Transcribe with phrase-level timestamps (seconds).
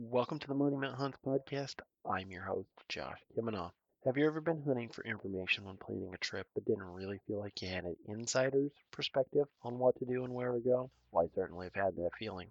[0.00, 1.74] Welcome to the Monument Hunts podcast.
[2.08, 3.72] I'm your host, Josh Kiminoff.
[4.04, 7.40] Have you ever been hunting for information when planning a trip but didn't really feel
[7.40, 10.88] like you had an insider's perspective on what to do and where to go?
[11.10, 12.46] Well, I certainly have had that feeling.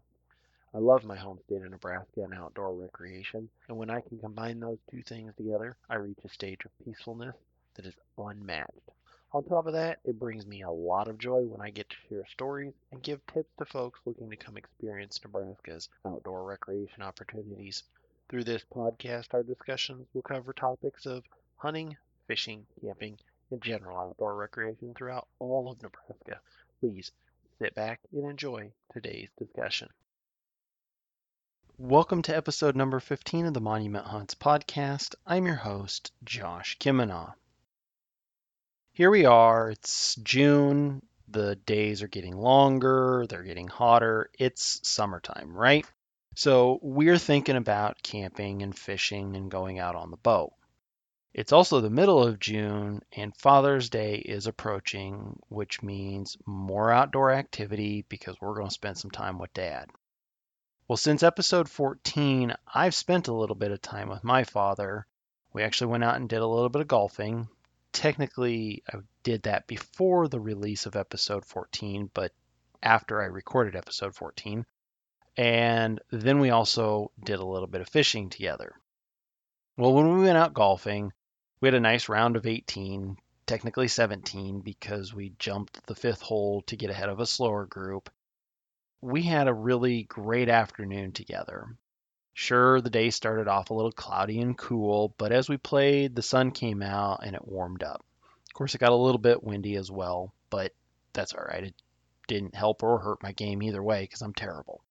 [0.73, 4.59] I love my home state of Nebraska and outdoor recreation, and when I can combine
[4.59, 7.35] those two things together, I reach a stage of peacefulness
[7.75, 8.91] that is unmatched.
[9.37, 11.95] On top of that, it brings me a lot of joy when I get to
[12.09, 17.83] share stories and give tips to folks looking to come experience Nebraska's outdoor recreation opportunities.
[18.29, 21.23] Through this podcast, our discussions will cover topics of
[21.55, 21.95] hunting,
[22.25, 23.19] fishing, camping,
[23.51, 26.41] and general outdoor recreation throughout all of Nebraska.
[26.79, 27.11] Please
[27.59, 29.89] sit back and enjoy today's discussion.
[31.77, 35.13] Welcome to episode number 15 of the Monument Hunts podcast.
[35.27, 37.35] I'm your host, Josh Kimina
[38.97, 39.69] here we are.
[39.69, 41.03] It's June.
[41.27, 44.31] The days are getting longer, they're getting hotter.
[44.39, 45.85] It's summertime, right?
[46.35, 50.53] So we're thinking about camping and fishing and going out on the boat.
[51.31, 57.31] It's also the middle of June and Father's Day is approaching, which means more outdoor
[57.31, 59.91] activity because we're going to spend some time with Dad.
[60.87, 65.05] Well, since episode 14, I've spent a little bit of time with my father.
[65.53, 67.47] We actually went out and did a little bit of golfing
[67.93, 72.31] technically I did that before the release of episode 14, but
[72.81, 74.65] after I recorded episode 14.
[75.35, 78.75] And then we also did a little bit of fishing together.
[79.77, 81.13] Well, when we went out golfing,
[81.61, 86.61] we had a nice round of 18, technically 17 because we jumped the fifth hole
[86.63, 88.09] to get ahead of a slower group.
[89.01, 91.67] We had a really great afternoon together.
[92.39, 96.21] Sure, the day started off a little cloudy and cool, but as we played, the
[96.21, 98.05] sun came out and it warmed up.
[98.45, 100.71] Of course, it got a little bit windy as well, but
[101.13, 101.63] that's all right.
[101.63, 101.73] It
[102.27, 104.83] didn't help or hurt my game either way because I'm terrible.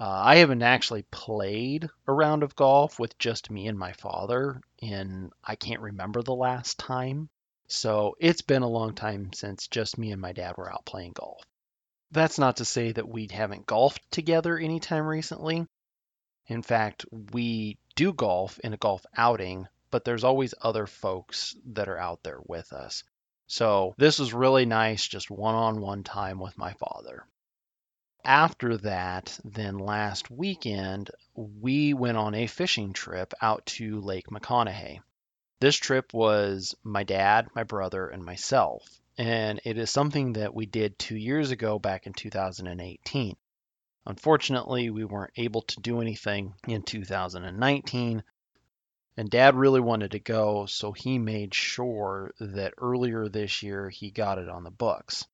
[0.00, 4.62] Uh, I haven't actually played a round of golf with just me and my father,
[4.80, 7.28] and I can't remember the last time.
[7.66, 11.12] So it's been a long time since just me and my dad were out playing
[11.12, 11.42] golf.
[12.10, 15.66] That's not to say that we haven't golfed together anytime recently.
[16.48, 21.88] In fact, we do golf in a golf outing, but there's always other folks that
[21.88, 23.04] are out there with us.
[23.46, 27.26] So this was really nice, just one on one time with my father.
[28.24, 35.00] After that, then last weekend, we went on a fishing trip out to Lake McConaughy.
[35.60, 39.00] This trip was my dad, my brother, and myself.
[39.16, 43.36] And it is something that we did two years ago back in 2018.
[44.08, 48.24] Unfortunately, we weren't able to do anything in 2019,
[49.18, 54.10] and dad really wanted to go, so he made sure that earlier this year he
[54.10, 55.26] got it on the books.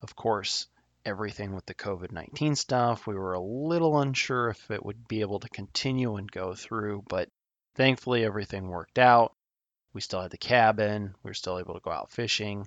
[0.00, 0.66] Of course,
[1.04, 5.20] everything with the COVID 19 stuff, we were a little unsure if it would be
[5.20, 7.28] able to continue and go through, but
[7.74, 9.34] thankfully everything worked out.
[9.92, 12.66] We still had the cabin, we were still able to go out fishing,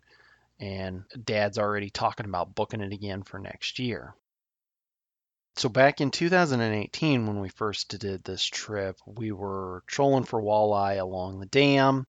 [0.60, 4.14] and dad's already talking about booking it again for next year.
[5.56, 11.00] So back in 2018, when we first did this trip, we were trolling for walleye
[11.00, 12.06] along the dam,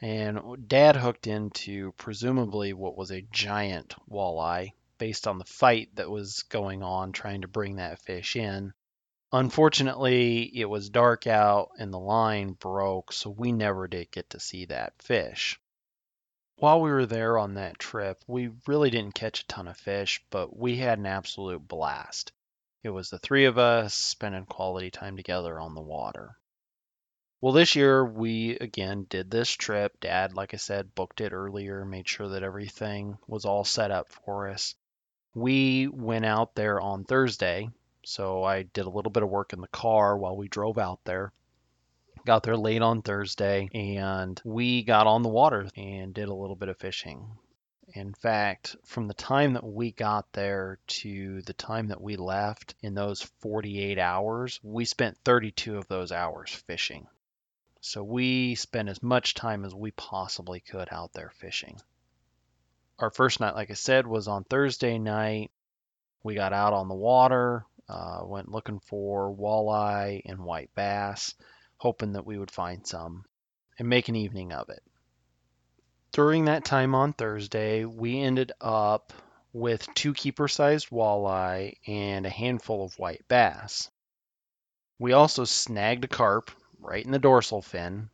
[0.00, 6.10] and Dad hooked into presumably what was a giant walleye based on the fight that
[6.10, 8.72] was going on trying to bring that fish in.
[9.32, 14.40] Unfortunately, it was dark out and the line broke, so we never did get to
[14.40, 15.60] see that fish.
[16.56, 20.20] While we were there on that trip, we really didn't catch a ton of fish,
[20.30, 22.32] but we had an absolute blast.
[22.84, 26.38] It was the three of us spending quality time together on the water.
[27.40, 29.98] Well, this year we again did this trip.
[30.00, 34.08] Dad, like I said, booked it earlier, made sure that everything was all set up
[34.08, 34.74] for us.
[35.34, 37.68] We went out there on Thursday,
[38.04, 41.00] so I did a little bit of work in the car while we drove out
[41.04, 41.32] there.
[42.26, 46.56] Got there late on Thursday and we got on the water and did a little
[46.56, 47.38] bit of fishing.
[47.94, 52.74] In fact, from the time that we got there to the time that we left
[52.82, 57.06] in those 48 hours, we spent 32 of those hours fishing.
[57.80, 61.80] So we spent as much time as we possibly could out there fishing.
[62.98, 65.50] Our first night, like I said, was on Thursday night.
[66.22, 71.34] We got out on the water, uh, went looking for walleye and white bass,
[71.78, 73.24] hoping that we would find some
[73.78, 74.82] and make an evening of it
[76.12, 79.12] during that time on Thursday, we ended up
[79.52, 83.90] with two keeper sized walleye and a handful of white bass.
[84.98, 86.50] We also snagged a carp
[86.80, 88.10] right in the dorsal fin,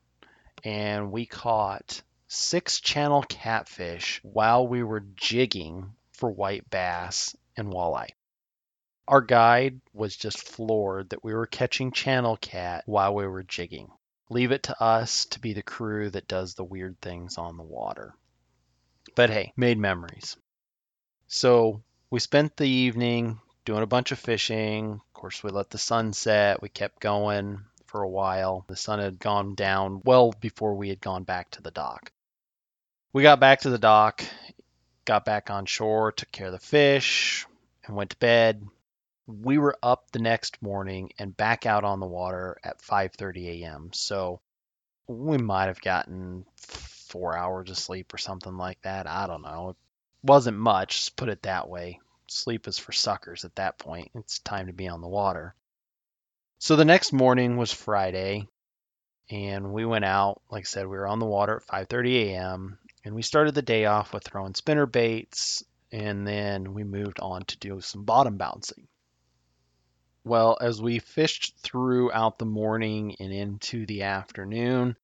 [0.62, 8.10] and we caught six channel catfish while we were jigging for white bass and walleye.
[9.06, 13.90] Our guide was just floored that we were catching channel cat while we were jigging.
[14.30, 17.62] Leave it to us to be the crew that does the weird things on the
[17.62, 18.14] water.
[19.14, 20.36] But hey, made memories.
[21.28, 24.92] So we spent the evening doing a bunch of fishing.
[24.92, 26.62] Of course, we let the sun set.
[26.62, 28.64] We kept going for a while.
[28.68, 32.10] The sun had gone down well before we had gone back to the dock.
[33.12, 34.24] We got back to the dock,
[35.04, 37.46] got back on shore, took care of the fish,
[37.86, 38.66] and went to bed.
[39.26, 43.90] We were up the next morning and back out on the water at 5:30 a.m.
[43.92, 44.40] So
[45.06, 49.06] we might have gotten 4 hours of sleep or something like that.
[49.06, 49.70] I don't know.
[49.70, 49.76] It
[50.22, 52.00] wasn't much, put it that way.
[52.26, 54.10] Sleep is for suckers at that point.
[54.14, 55.54] It's time to be on the water.
[56.58, 58.48] So the next morning was Friday,
[59.30, 60.40] and we went out.
[60.50, 62.78] Like I said, we were on the water at 5:30 a.m.
[63.04, 65.62] and we started the day off with throwing spinner baits,
[65.92, 68.86] and then we moved on to do some bottom bouncing.
[70.26, 74.96] Well, as we fished throughout the morning and into the afternoon,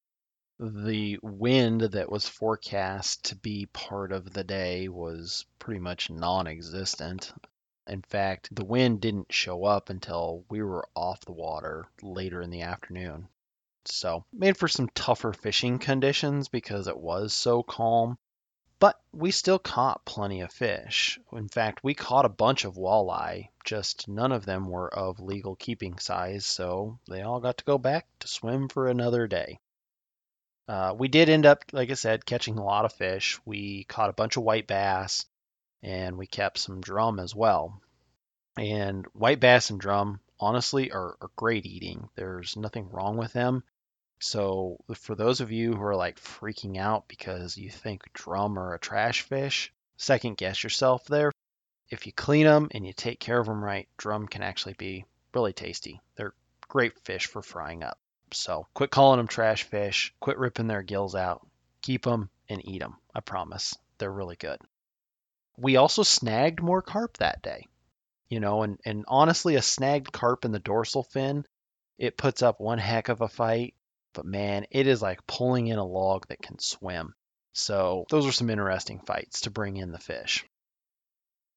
[0.58, 6.46] the wind that was forecast to be part of the day was pretty much non
[6.46, 7.34] existent.
[7.87, 12.49] In fact, the wind didn't show up until we were off the water later in
[12.49, 13.28] the afternoon.
[13.84, 18.19] So, made for some tougher fishing conditions because it was so calm.
[18.81, 21.21] But we still caught plenty of fish.
[21.32, 25.55] In fact, we caught a bunch of walleye, just none of them were of legal
[25.55, 29.61] keeping size, so they all got to go back to swim for another day.
[30.67, 33.38] Uh, we did end up, like I said, catching a lot of fish.
[33.44, 35.26] We caught a bunch of white bass
[35.83, 37.83] and we kept some drum as well.
[38.56, 42.09] And white bass and drum, honestly, are, are great eating.
[42.15, 43.62] There's nothing wrong with them.
[44.20, 48.75] So for those of you who are like freaking out because you think drum are
[48.75, 51.32] a trash fish, second guess yourself there.
[51.88, 55.06] If you clean them and you take care of them right, drum can actually be
[55.34, 56.00] really tasty.
[56.17, 56.34] They're
[56.69, 57.99] great fish for frying up.
[58.32, 60.14] So quit calling them trash fish.
[60.20, 61.46] Quit ripping their gills out.
[61.81, 62.96] Keep them and eat them.
[63.14, 63.75] I promise.
[63.96, 64.61] They're really good.
[65.56, 67.66] We also snagged more carp that day.
[68.28, 71.46] You know, and, and honestly, a snagged carp in the dorsal fin,
[71.99, 73.75] it puts up one heck of a fight
[74.12, 77.15] but man, it is like pulling in a log that can swim.
[77.53, 80.45] So those are some interesting fights to bring in the fish.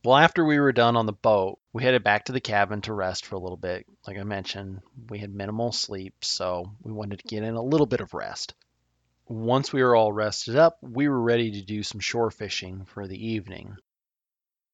[0.03, 2.93] Well, after we were done on the boat, we headed back to the cabin to
[2.93, 3.85] rest for a little bit.
[4.05, 7.85] Like I mentioned, we had minimal sleep, so we wanted to get in a little
[7.85, 8.53] bit of rest.
[9.27, 13.07] Once we were all rested up, we were ready to do some shore fishing for
[13.07, 13.77] the evening.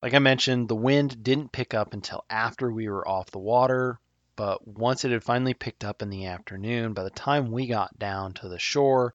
[0.01, 3.99] Like I mentioned, the wind didn't pick up until after we were off the water,
[4.39, 7.99] but once it had finally picked up in the afternoon, by the time we got
[7.99, 9.13] down to the shore,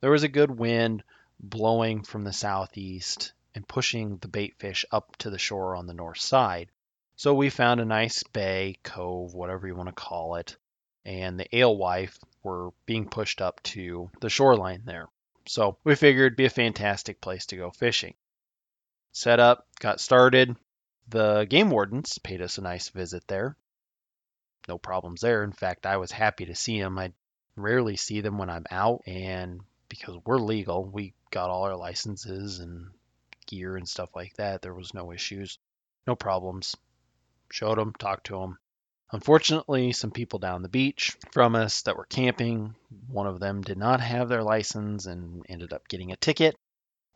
[0.00, 1.04] there was a good wind
[1.38, 5.92] blowing from the southeast and pushing the bait fish up to the shore on the
[5.92, 6.70] north side.
[7.14, 10.56] So we found a nice bay, cove, whatever you want to call it,
[11.04, 15.10] and the alewife were being pushed up to the shoreline there.
[15.46, 18.14] So we figured it'd be a fantastic place to go fishing.
[19.12, 20.56] Set up, got started.
[21.08, 23.58] The game wardens paid us a nice visit there
[24.68, 25.44] no problems there.
[25.44, 26.98] In fact, I was happy to see them.
[26.98, 27.12] I
[27.56, 32.58] rarely see them when I'm out, and because we're legal, we got all our licenses
[32.60, 32.90] and
[33.46, 34.62] gear and stuff like that.
[34.62, 35.58] There was no issues,
[36.06, 36.76] no problems.
[37.50, 38.58] Showed them, talked to them.
[39.12, 42.74] Unfortunately, some people down the beach from us that were camping,
[43.06, 46.56] one of them did not have their license and ended up getting a ticket.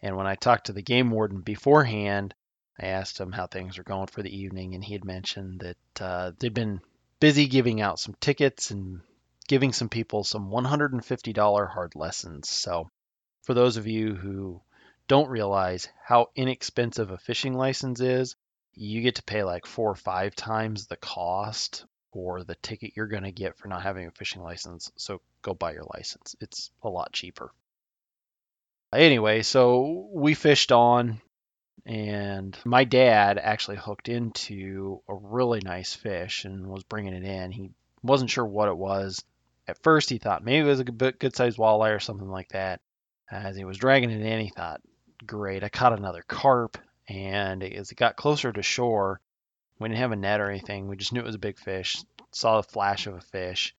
[0.01, 2.35] And when I talked to the game warden beforehand,
[2.81, 6.01] I asked him how things were going for the evening, and he had mentioned that
[6.01, 6.81] uh, they'd been
[7.21, 9.01] busy giving out some tickets and
[9.49, 12.49] giving some people some $150 hard lessons.
[12.49, 12.91] So,
[13.43, 14.61] for those of you who
[15.09, 18.37] don't realize how inexpensive a fishing license is,
[18.75, 23.07] you get to pay like four or five times the cost for the ticket you're
[23.07, 24.93] going to get for not having a fishing license.
[24.97, 27.51] So, go buy your license, it's a lot cheaper.
[28.93, 31.21] Anyway, so we fished on
[31.87, 37.51] and my dad actually hooked into a really nice fish and was bringing it in.
[37.51, 37.71] He
[38.03, 39.25] wasn't sure what it was.
[39.67, 42.49] At first, he thought maybe it was a good, good sized walleye or something like
[42.49, 42.81] that.
[43.31, 44.81] As he was dragging it in, he thought,
[45.27, 46.79] great, I caught another carp.
[47.09, 49.21] And as it got closer to shore,
[49.79, 50.89] we didn't have a net or anything.
[50.89, 53.75] We just knew it was a big fish, saw the flash of a fish.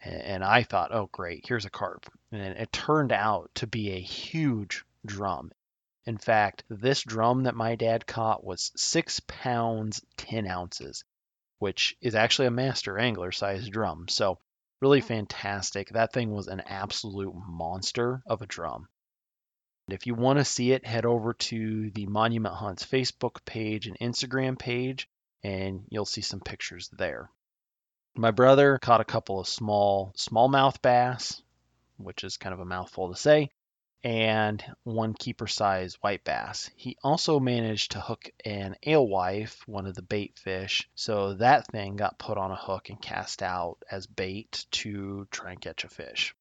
[0.00, 2.06] And I thought, oh, great, here's a carp.
[2.30, 5.50] And it turned out to be a huge drum.
[6.06, 11.04] In fact, this drum that my dad caught was six pounds, 10 ounces,
[11.58, 14.08] which is actually a master angler sized drum.
[14.08, 14.38] So,
[14.80, 15.04] really oh.
[15.04, 15.90] fantastic.
[15.90, 18.88] That thing was an absolute monster of a drum.
[19.88, 23.98] If you want to see it, head over to the Monument Hunts Facebook page and
[23.98, 25.08] Instagram page.
[25.42, 27.30] and you'll see some pictures there.
[28.14, 31.40] My brother caught a couple of small smallmouth bass,
[31.96, 33.50] which is kind of a mouthful to say,
[34.04, 36.70] and one keeper size white bass.
[36.76, 41.96] He also managed to hook an alewife, one of the bait fish, so that thing
[41.96, 45.88] got put on a hook and cast out as bait to try and catch a
[45.88, 46.34] fish.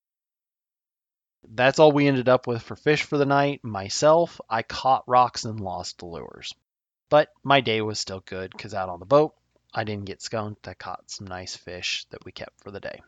[1.49, 3.63] That's all we ended up with for fish for the night.
[3.63, 6.53] Myself, I caught rocks and lost the lures.
[7.09, 9.33] But my day was still good because out on the boat,
[9.73, 10.67] I didn't get skunked.
[10.67, 13.01] I caught some nice fish that we kept for the day.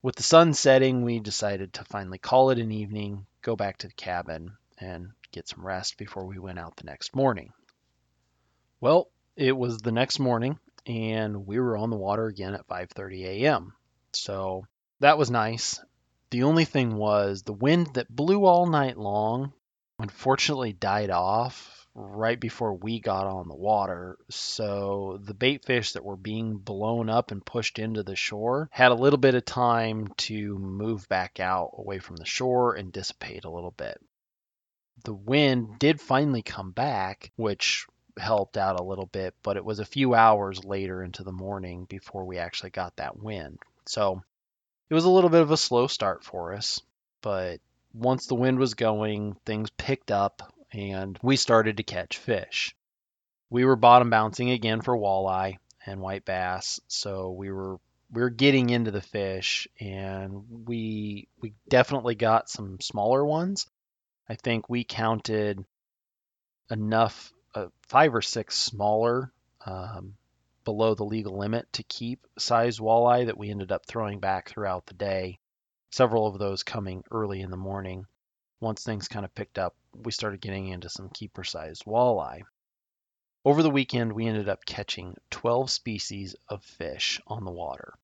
[0.00, 3.88] With the sun setting, we decided to finally call it an evening, go back to
[3.88, 7.52] the cabin, and get some rest before we went out the next morning.
[8.80, 13.24] Well, it was the next morning, and we were on the water again at 5:30
[13.24, 13.72] a.m.
[14.12, 14.66] So
[15.00, 15.80] that was nice.
[16.30, 19.52] The only thing was the wind that blew all night long
[19.98, 24.18] unfortunately died off right before we got on the water.
[24.30, 28.92] So the bait fish that were being blown up and pushed into the shore had
[28.92, 33.44] a little bit of time to move back out away from the shore and dissipate
[33.44, 34.00] a little bit.
[35.04, 37.86] The wind did finally come back, which
[38.16, 41.84] helped out a little bit, but it was a few hours later into the morning
[41.84, 43.58] before we actually got that wind.
[43.86, 44.22] So
[44.90, 46.80] it was a little bit of a slow start for us,
[47.22, 47.60] but
[47.92, 52.74] once the wind was going, things picked up and we started to catch fish.
[53.50, 57.78] We were bottom bouncing again for walleye and white bass, so we were
[58.10, 63.66] we were getting into the fish and we we definitely got some smaller ones.
[64.28, 65.64] I think we counted
[66.70, 69.32] enough uh, five or six smaller
[69.64, 70.14] um,
[70.64, 74.86] below the legal limit to keep size walleye that we ended up throwing back throughout
[74.86, 75.38] the day.
[75.90, 78.04] Several of those coming early in the morning
[78.60, 82.42] once things kind of picked up, we started getting into some keeper sized walleye.
[83.44, 87.94] Over the weekend, we ended up catching 12 species of fish on the water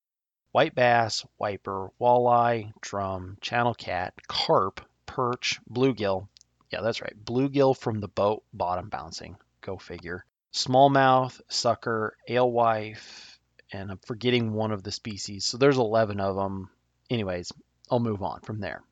[0.54, 6.28] white bass, wiper, walleye, drum, channel cat, carp, perch, bluegill.
[6.70, 9.36] Yeah, that's right, bluegill from the boat bottom bouncing.
[9.62, 10.24] Go figure.
[10.52, 13.40] Smallmouth, sucker, alewife,
[13.72, 15.44] and I'm forgetting one of the species.
[15.44, 16.70] So there's 11 of them.
[17.10, 17.50] Anyways,
[17.90, 18.84] I'll move on from there.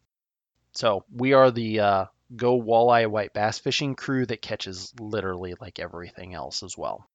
[0.75, 2.05] So we are the uh,
[2.35, 7.09] Go Walleye White Bass Fishing crew that catches literally like everything else as well.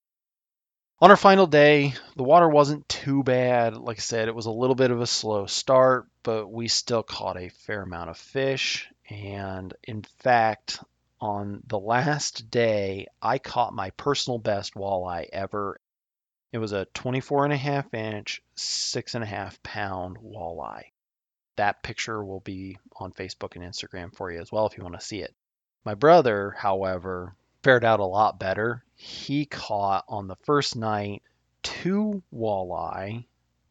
[1.00, 3.78] On our final day, the water wasn't too bad.
[3.78, 7.04] Like I said, it was a little bit of a slow start, but we still
[7.04, 8.90] caught a fair amount of fish.
[9.10, 10.80] And in fact,
[11.22, 15.80] on the last day, I caught my personal best walleye ever.
[16.52, 20.92] It was a 24 and a half inch, six and a half pound walleye
[21.58, 25.00] that picture will be on Facebook and Instagram for you as well if you want
[25.00, 25.36] to see it.
[25.84, 28.84] My brother, however, fared out a lot better.
[28.96, 31.22] He caught on the first night
[31.64, 33.26] two walleye,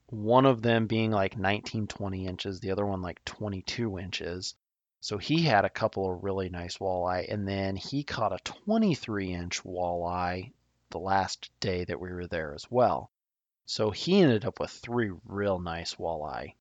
[0.06, 4.54] one of them being like 19, 20 inches, the other one like 22 inches.
[5.00, 9.32] So he had a couple of really nice walleye, and then he caught a 23
[9.32, 10.52] inch walleye
[10.90, 13.10] the last day that we were there as well.
[13.66, 16.54] So he ended up with three real nice walleye.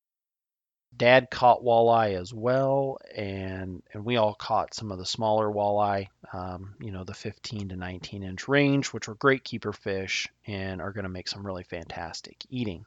[0.97, 6.07] Dad caught walleye as well, and and we all caught some of the smaller walleye,
[6.31, 10.81] um, you know, the 15 to 19 inch range, which were great keeper fish and
[10.81, 12.85] are going to make some really fantastic eating.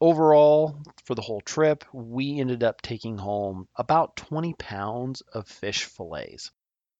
[0.00, 5.84] Overall, for the whole trip, we ended up taking home about 20 pounds of fish
[5.84, 6.50] fillets.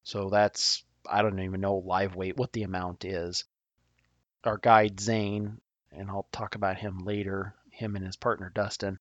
[0.03, 3.45] So that's I don't even know live weight what the amount is.
[4.45, 5.61] Our guide Zane,
[5.91, 8.99] and I'll talk about him later, him and his partner Dustin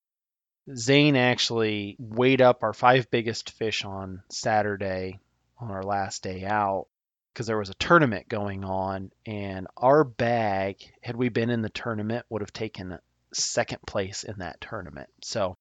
[0.73, 5.19] Zane actually weighed up our five biggest fish on Saturday
[5.59, 6.87] on our last day out
[7.33, 11.69] because there was a tournament going on and our bag had we been in the
[11.69, 12.97] tournament would have taken
[13.33, 15.09] second place in that tournament.
[15.21, 15.57] So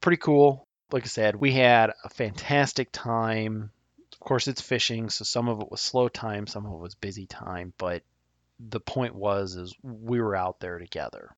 [0.00, 0.66] pretty cool.
[0.90, 3.70] Like i said we had a fantastic time.
[4.12, 6.96] Of course it's fishing so some of it was slow time some of it was
[6.96, 8.02] busy time but
[8.58, 11.36] the point was is we were out there together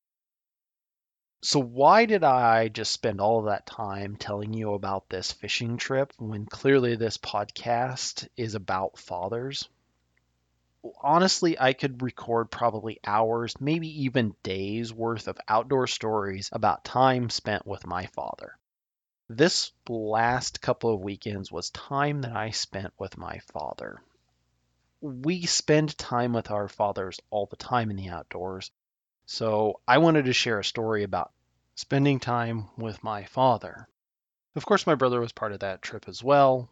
[1.43, 5.77] so why did I just spend all of that time telling you about this fishing
[5.77, 9.67] trip when clearly this podcast is about fathers?
[11.01, 17.29] Honestly, I could record probably hours, maybe even days worth of outdoor stories about time
[17.31, 18.57] spent with my father.
[19.27, 24.03] This last couple of weekends was time that I spent with my father.
[25.01, 28.69] We spend time with our fathers all the time in the outdoors,
[29.25, 31.31] so I wanted to share a story about
[31.75, 33.87] spending time with my father.
[34.55, 36.69] Of course, my brother was part of that trip as well,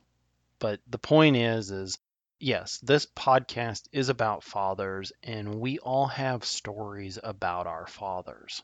[0.59, 1.97] but the point is, is
[2.41, 8.63] Yes, this podcast is about fathers, and we all have stories about our fathers.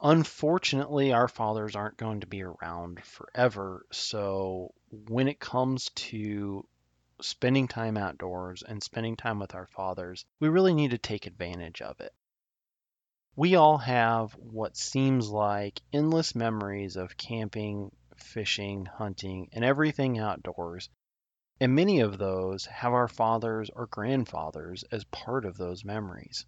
[0.00, 4.72] Unfortunately, our fathers aren't going to be around forever, so
[5.08, 6.64] when it comes to
[7.20, 11.82] spending time outdoors and spending time with our fathers, we really need to take advantage
[11.82, 12.14] of it.
[13.36, 20.88] We all have what seems like endless memories of camping, fishing, hunting, and everything outdoors
[21.60, 26.46] and many of those have our fathers or grandfathers as part of those memories.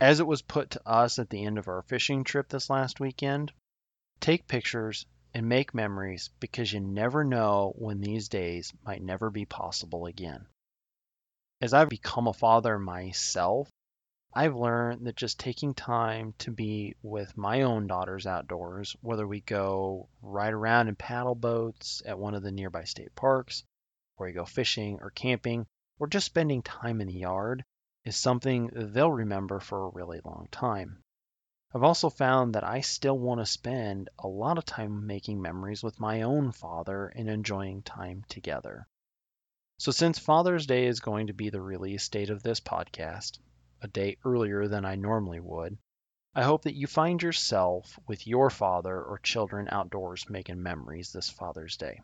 [0.00, 2.98] As it was put to us at the end of our fishing trip this last
[2.98, 3.52] weekend,
[4.18, 9.44] take pictures and make memories because you never know when these days might never be
[9.44, 10.44] possible again.
[11.60, 13.70] As I've become a father myself,
[14.32, 19.40] I've learned that just taking time to be with my own daughters outdoors, whether we
[19.40, 23.64] go ride around in paddle boats at one of the nearby state parks,
[24.16, 25.66] or you go fishing or camping
[25.98, 27.64] or just spending time in the yard
[28.04, 31.02] is something they'll remember for a really long time.
[31.74, 35.82] I've also found that I still want to spend a lot of time making memories
[35.82, 38.86] with my own father and enjoying time together.
[39.78, 43.38] So, since Father's Day is going to be the release date of this podcast,
[43.80, 45.78] a day earlier than I normally would,
[46.34, 51.28] I hope that you find yourself with your father or children outdoors making memories this
[51.28, 52.00] Father's Day.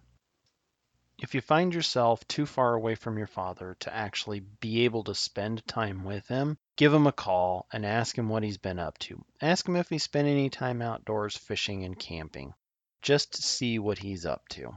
[1.18, 5.14] If you find yourself too far away from your father to actually be able to
[5.14, 8.98] spend time with him, give him a call and ask him what he's been up
[8.98, 9.24] to.
[9.40, 12.52] Ask him if he spent any time outdoors fishing and camping,
[13.00, 14.76] just to see what he's up to.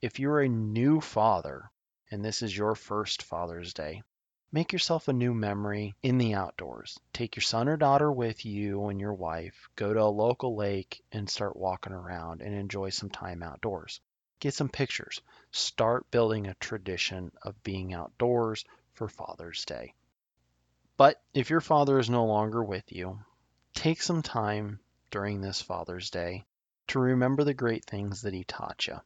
[0.00, 1.70] If you're a new father
[2.10, 4.02] and this is your first Father's Day,
[4.50, 6.98] make yourself a new memory in the outdoors.
[7.12, 11.04] Take your son or daughter with you and your wife, go to a local lake
[11.12, 14.00] and start walking around and enjoy some time outdoors.
[14.40, 15.20] Get some pictures.
[15.50, 18.64] Start building a tradition of being outdoors
[18.94, 19.94] for Father's Day.
[20.96, 23.20] But if your father is no longer with you,
[23.74, 26.44] take some time during this Father's Day
[26.88, 28.98] to remember the great things that he taught you.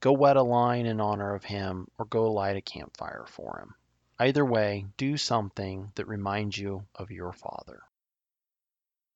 [0.00, 3.74] Go wet a line in honor of him or go light a campfire for him.
[4.20, 7.80] Either way, do something that reminds you of your father.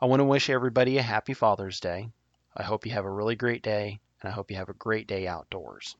[0.01, 2.09] I want to wish everybody a happy Father's Day.
[2.57, 5.07] I hope you have a really great day and I hope you have a great
[5.07, 5.95] day outdoors.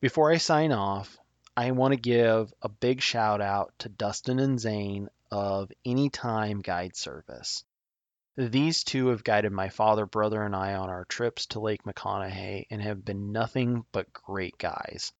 [0.00, 1.18] Before I sign off,
[1.54, 6.96] I want to give a big shout out to Dustin and Zane of Anytime Guide
[6.96, 7.64] Service.
[8.34, 12.64] These two have guided my father, brother, and I on our trips to Lake McConaughy
[12.70, 15.12] and have been nothing but great guys.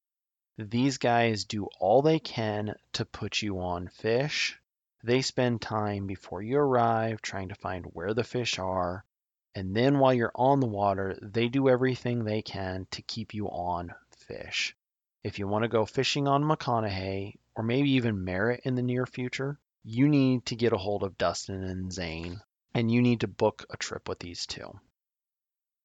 [0.68, 4.60] These guys do all they can to put you on fish.
[5.02, 9.06] They spend time before you arrive trying to find where the fish are,
[9.54, 13.48] and then while you're on the water, they do everything they can to keep you
[13.48, 14.76] on fish.
[15.24, 19.06] If you want to go fishing on McConaughy or maybe even Merritt in the near
[19.06, 22.42] future, you need to get a hold of Dustin and Zane
[22.74, 24.78] and you need to book a trip with these two.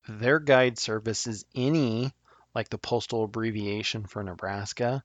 [0.10, 2.12] Their guide service is any,
[2.56, 5.04] like the postal abbreviation for Nebraska,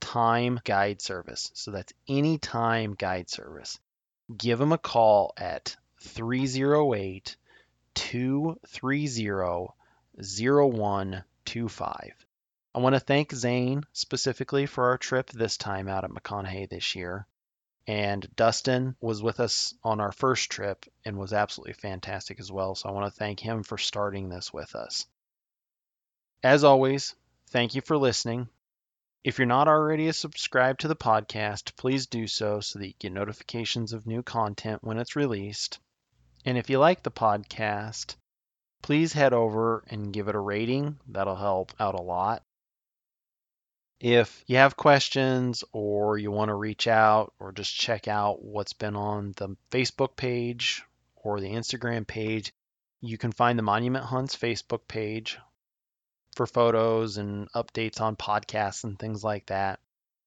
[0.00, 1.50] time guide service.
[1.54, 3.78] So that's any time guide service.
[4.36, 7.36] Give them a call at 308
[7.94, 9.68] 230
[10.16, 12.26] 0125.
[12.72, 16.94] I want to thank Zane specifically for our trip this time out at McConaughy this
[16.94, 17.26] year.
[17.86, 22.76] And Dustin was with us on our first trip and was absolutely fantastic as well.
[22.76, 25.06] So I want to thank him for starting this with us.
[26.42, 27.14] As always,
[27.48, 28.48] thank you for listening.
[29.22, 33.12] If you're not already subscribed to the podcast, please do so so that you get
[33.12, 35.78] notifications of new content when it's released.
[36.46, 38.16] And if you like the podcast,
[38.80, 40.98] please head over and give it a rating.
[41.08, 42.42] That'll help out a lot.
[44.00, 48.72] If you have questions or you want to reach out or just check out what's
[48.72, 50.82] been on the Facebook page
[51.16, 52.54] or the Instagram page,
[53.02, 55.38] you can find the Monument Hunts Facebook page
[56.36, 59.80] for photos and updates on podcasts and things like that.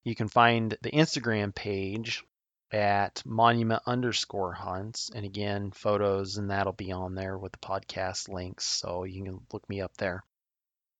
[0.03, 2.23] You can find the Instagram page
[2.71, 5.11] at monument underscore hunts.
[5.13, 8.65] And again, photos and that'll be on there with the podcast links.
[8.65, 10.23] So you can look me up there.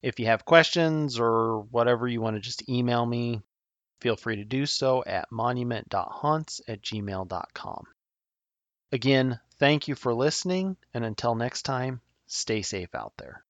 [0.02, 3.42] If you have questions or whatever you want to just email me,
[4.00, 7.86] feel free to do so at monument.hunts at gmail.com.
[8.92, 13.44] Again, thank you for listening, and until next time, stay safe out there.